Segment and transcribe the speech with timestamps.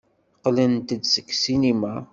[0.37, 1.95] Qqlent-d seg ssinima.